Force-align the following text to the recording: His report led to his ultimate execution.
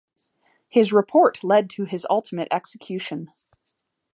His 0.67 0.91
report 0.91 1.43
led 1.43 1.69
to 1.69 1.85
his 1.85 2.07
ultimate 2.09 2.47
execution. 2.49 3.27